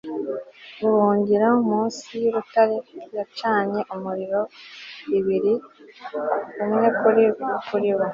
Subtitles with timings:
[0.83, 2.77] ubuhungiro munsi y'urutare,
[3.17, 4.41] yacanye umuriro
[5.17, 5.53] ibiri,
[6.63, 6.87] umwe
[7.67, 7.99] kuri bo